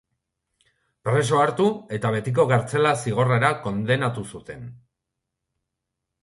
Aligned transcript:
Preso 1.07 1.35
hartu 1.41 1.67
eta 1.97 2.11
betiko 2.15 2.45
kartzela-zigorrera 2.53 3.53
kondenatu 3.67 4.25
zuten. 4.33 4.65